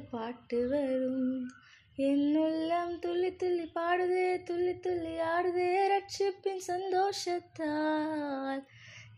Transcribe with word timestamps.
பாட்டு 0.00 0.68
வரும். 0.68 1.50
என்னுள்ளம் 1.96 2.98
துள்ளி 2.98 3.36
துள்ளி 3.36 3.70
பாடுதே 3.74 4.42
துள்ளி 4.42 4.80
துள்ளி 4.80 5.18
ஆடுதே 5.18 5.76
ரட்சிப்பின் 5.88 6.60
சந்தோஷத்தால். 6.66 8.62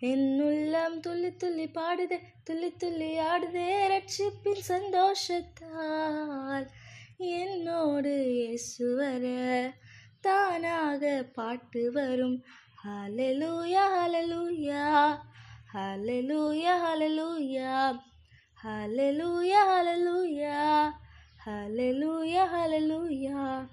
என்னுள்ளம் 0.00 1.00
துள்ளி 1.00 1.36
துள்ளி 1.36 1.66
பாடுதே 1.66 2.20
துள்ளி 2.44 2.72
துள்ளி 2.76 3.18
ஆடுதே 3.18 3.68
ரட்சிப்பின் 3.86 4.62
சந்தோஷத்தால். 4.68 6.66
என்னோடு 7.18 8.14
இயேசுவர 8.27 9.72
தானாக 10.20 11.24
பாட்டு 11.32 11.93
வரும். 11.93 12.45
ஹலலூயா 12.84 13.85
ஹலலூயா 13.96 15.18
ஹலலூயா 15.74 16.74
ஹலலூயா 16.85 18.00
ஹalleluya 18.66 19.61
ஹலலூயா 19.70 20.90
ஹலலூயா 21.46 22.43
ஹலலூயா 22.54 23.68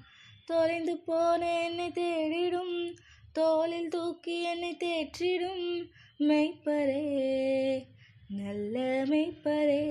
தொலைந்து 0.45 0.97
போன 0.97 1.63
என்னை 1.63 1.89
தேடிடும். 1.89 2.97
தோளில் 3.31 3.89
தூக்கி 3.89 4.41
என்னை 4.41 4.77
தேற்றிடும். 4.77 5.89
மெய்ப்பரே 6.19 7.85
நல்ல 8.27 8.79
மெய்ப்பரே. 9.05 9.83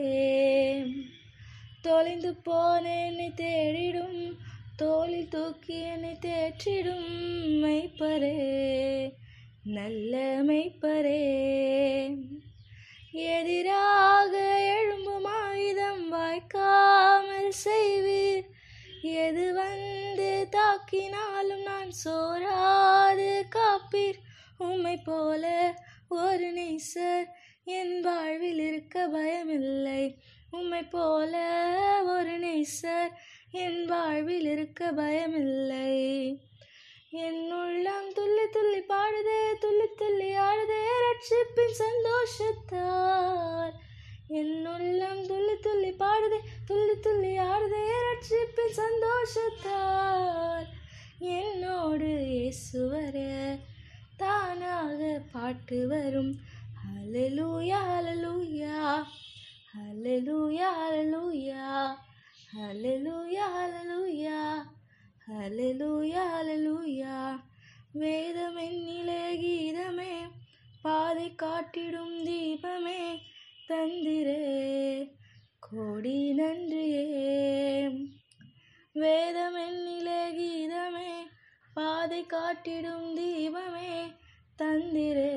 தொலைந்து 1.80 2.34
போன 2.34 3.04
என்னை 3.04 3.32
தேடிடும். 3.36 4.36
தோளில் 4.76 5.28
தூக்கி 5.28 5.80
என்னை 5.80 6.10
தேற்றிடும். 6.10 7.10
மெய்ப்பரே 7.62 8.38
நல்ல 9.64 10.42
மெய்ப்பரே. 10.42 11.20
எதிரா 13.14 14.11
ஆயுதம் 16.58 17.52
செய்வீர். 17.64 18.44
எது 19.02 19.54
வந்து 19.54 20.48
தாக்கினாலும் 20.50 21.62
நான் 21.62 21.90
சோராது 22.04 23.44
காப்பீர். 23.54 24.18
உம்மை 24.58 24.96
போல 24.96 25.74
ஒரு 26.08 26.52
நேசர் 26.52 27.24
என் 27.64 28.00
வாழ்வில் 28.00 28.58
இருக்க 28.58 29.08
பயமில்லை. 29.08 30.14
உம்மை 30.50 30.82
போல 30.82 31.34
ஒரு 32.06 32.38
நேசர் 32.38 33.10
என் 33.50 33.84
வாழ்வில் 33.84 34.46
இருக்க 34.46 34.92
பயமில்லை. 34.92 36.36
என் 37.10 37.52
உள்ளம் 37.52 38.12
துள்ளி 38.12 38.48
துள்ளி 38.48 38.78
பாடுதே 38.78 39.54
துள்ளி 39.60 39.86
துள்ளி 39.96 40.34
ஆடுதே 40.36 40.84
ரட்சிப்பின் 41.04 41.82
சந்தோஷத்தால். 41.84 43.72
என் 44.40 44.66
உள்ளம் 44.74 45.22
துள்ளி 45.30 45.54
துள்ளி 45.66 45.90
பாடுதே 46.02 46.38
துள்ளி 46.68 46.94
துள்ளி 47.06 47.32
ஆடுதே 47.48 47.82
ரட்சிப்பின் 48.04 48.76
சந்தோஷத்தால். 48.82 50.66
என்னோடு 51.38 52.10
இயேசுவர 52.32 53.16
தானாக 54.22 55.00
பாட்டு 55.32 55.80
வரும். 55.92 56.32
ஹalleluya 56.84 57.78
ஹalleluya 57.88 58.76
ஹalleluya 59.74 60.70
ஹalleluya 60.78 61.64
ஹalleluya 62.54 63.50
ஹalleluya 63.52 64.38
ஹalleluya 65.28 66.22
ஹalleluya. 66.34 67.16
வேதம் 68.00 68.56
என்னிலே 68.56 69.24
கீதமே 69.40 70.12
பாதை 70.84 71.26
காட்டிடும் 71.42 72.14
தீபமே 72.26 73.02
தந்திரே 73.68 75.10
கோடி 75.60 76.32
நன்றியே. 76.32 77.04
வேதம் 78.92 79.56
என்னிலே 79.56 80.22
கீதமே 80.38 81.10
பாதை 81.74 82.26
காட்டிடும் 82.26 83.16
தீபமே 83.16 84.14
தந்திரே 84.58 85.34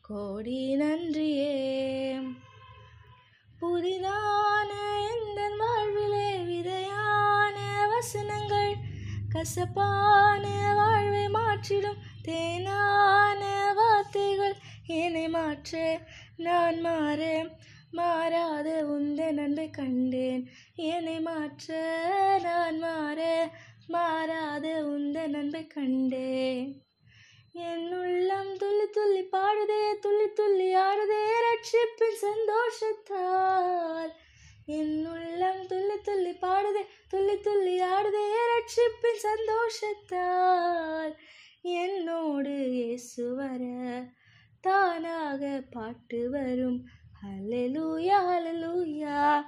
கோடி 0.00 0.76
நன்றியே. 0.76 1.56
புதிதான 3.60 4.70
எந்த 5.10 5.40
வாழ்விலே 5.58 6.30
விதையான 6.50 7.56
வசனங்கள் 7.88 8.74
கசப்பான 9.28 10.74
வாழ்வை 10.76 11.26
மாற்றிடும் 11.26 12.00
தேனான 12.24 13.42
வார்த்தைகள் 13.74 14.54
என்னை 14.88 15.28
மாற்று 15.28 15.98
நான் 16.36 16.80
மாற. 16.80 17.46
மாறாத 17.90 18.84
உந்த 18.84 19.30
நன்மை 19.30 19.70
கண்டேன். 19.70 20.48
என்னை 20.74 21.20
மாற்ற 21.20 21.74
நான் 22.42 22.78
மாற. 22.78 23.50
மாறாத 23.86 24.84
உந்த 24.84 25.26
நன்மை 25.26 25.66
கண்டேன். 25.66 26.82
என் 27.52 27.92
உள்ளம் 27.98 28.56
துள்ளி 28.56 28.90
துள்ளி 28.90 29.20
பாடுதே 29.20 29.98
துள்ளி 29.98 30.32
துள்ளி 30.32 30.76
ஆடுதே 30.76 31.22
ரட்சிப்பின் 31.46 32.20
சந்தோஷத்தால். 32.20 34.12
என் 34.66 35.06
உள்ளம் 35.06 35.66
துள்ளி 35.66 36.00
துள்ளி 36.00 36.30
பாடுதே 36.30 36.86
துள்ளி 37.08 37.40
துள்ளி 37.40 37.82
ஆடுதே 37.82 38.30
ரட்சிப்பின் 38.52 39.22
சந்தோஷத்தால். 39.22 41.16
என்னோடு 41.62 42.70
இயேசு 42.70 43.34
வர 45.30 45.62
பாட்டு 45.70 46.30
வரும். 46.30 46.78
Hallelujah 47.22 48.18
hallelujah 48.28 49.44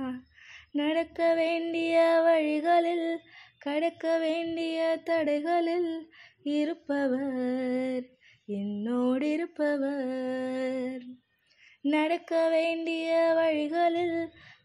நடக்க 0.73 1.35
வேண்டிய 1.35 2.21
வழிகளில் 2.25 3.21
கடக்க 3.59 4.19
வேண்டிய 4.19 5.03
தடைகளில் 5.05 6.09
இருப்பவர் 6.43 8.07
என்னோடு 8.47 9.31
இருப்பவர். 9.31 11.03
நடக்க 11.81 12.49
வேண்டிய 12.49 13.33
வழிகளில் 13.35 14.19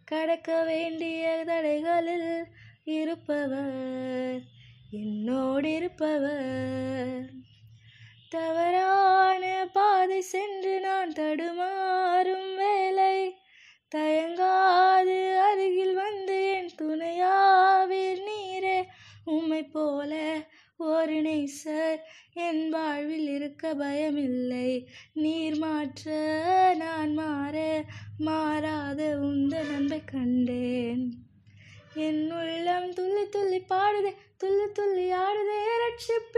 கடக்க 0.05 0.63
வேண்டிய 0.63 1.43
தடைகளில் 1.47 2.31
இருப்பவர் 2.93 4.39
என்னோடு 4.89 5.69
இருப்பவர் 5.75 7.25
தவறான 8.29 9.43
பாதை 9.73 10.21
சென்று 10.21 10.73
நான் 10.79 11.11
தடுமாறும் 11.11 12.51
வேலை 12.55 13.15
தயங்காது 13.95 15.17
அருகில் 15.47 15.93
வந்து 15.93 16.37
என் 16.51 16.71
துணையாவீர் 16.81 18.23
நீரே. 18.27 18.79
உம்மை 19.25 19.63
போல 19.63 20.13
ஒரு 20.77 21.17
நேசர் 21.21 21.99
என் 22.33 22.69
வாழ்வில் 22.69 23.27
இருக்க 23.27 23.73
பயமில்லை. 23.73 24.69
நீர் 25.13 25.57
மாற்ற 25.57 26.05
நான் 26.77 27.13
மாற 27.13 27.57
மாறாத 28.19 29.01
உன் 29.19 29.38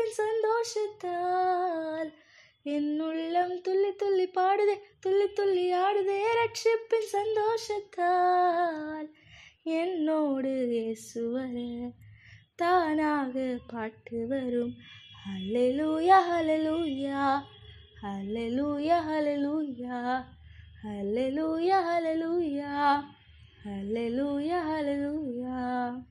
ரட்சிப்பின் 0.02 0.22
சந்தோஷத்தால். 0.22 2.14
என் 2.64 3.02
உள்ளம் 3.02 3.62
துள்ளி 3.62 3.96
துள்ளி 3.96 4.28
பாடுதே 4.28 4.80
துள்ளி 5.00 5.28
துள்ளி 5.34 5.74
ஆடுதே 5.74 6.22
ரட்சிப்பின் 6.42 7.12
சந்தோஷத்தால். 7.12 9.10
என்னோடு 9.64 10.68
இயேசு 10.70 11.40
தானாக 12.56 13.58
பாட்டு 13.68 14.28
வரும். 14.28 14.76
ஹalleluya 15.26 16.18
ஹalleluya 16.30 17.42
ஹalleluya 18.02 18.98
ஹalleluya 19.08 19.90
ஹalleluya 20.84 21.80
ஹalleluya 21.90 23.02
ஹalleluya 23.66 24.60
ஹalleluya. 24.70 26.11